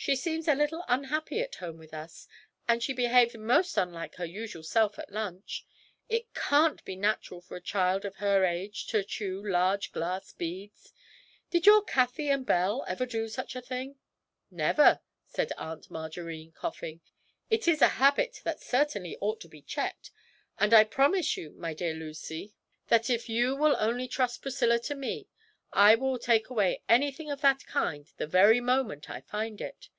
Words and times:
She 0.00 0.14
seems 0.14 0.46
a 0.46 0.54
little 0.54 0.84
unhappy 0.86 1.40
at 1.40 1.56
home 1.56 1.76
with 1.76 1.92
us, 1.92 2.28
and 2.68 2.80
she 2.84 2.92
behaved 2.94 3.36
most 3.36 3.76
unlike 3.76 4.14
her 4.14 4.24
usual 4.24 4.62
self 4.62 4.96
at 4.96 5.10
lunch; 5.10 5.66
it 6.08 6.32
can't 6.34 6.82
be 6.84 6.94
natural 6.94 7.40
for 7.40 7.56
a 7.56 7.60
child 7.60 8.04
of 8.04 8.14
her 8.16 8.44
age 8.44 8.86
to 8.86 9.02
chew 9.02 9.44
large 9.44 9.90
glass 9.90 10.32
beads. 10.32 10.94
Did 11.50 11.66
your 11.66 11.82
Cathie 11.82 12.30
and 12.30 12.46
Belle 12.46 12.84
ever 12.86 13.04
do 13.06 13.26
such 13.26 13.56
a 13.56 13.60
thing?' 13.60 13.96
'Never,' 14.52 15.00
said 15.26 15.52
Aunt 15.58 15.90
Margarine, 15.90 16.52
coughing. 16.52 17.00
'It 17.50 17.66
is 17.66 17.82
a 17.82 17.88
habit 17.98 18.40
that 18.44 18.60
certainly 18.62 19.18
ought 19.20 19.40
to 19.40 19.48
be 19.48 19.60
checked, 19.62 20.12
and 20.60 20.72
I 20.72 20.84
promise 20.84 21.36
you, 21.36 21.50
my 21.54 21.74
dear 21.74 21.92
Lucy, 21.92 22.54
that 22.86 23.10
if 23.10 23.28
you 23.28 23.56
will 23.56 23.74
only 23.80 24.06
trust 24.06 24.42
Priscilla 24.42 24.78
to 24.82 24.94
me, 24.94 25.28
I 25.70 25.96
will 25.96 26.18
take 26.18 26.48
away 26.48 26.82
anything 26.88 27.30
of 27.30 27.42
that 27.42 27.66
kind 27.66 28.10
the 28.16 28.26
very 28.26 28.58
moment 28.58 29.10
I 29.10 29.20
find 29.20 29.60
it. 29.60 29.90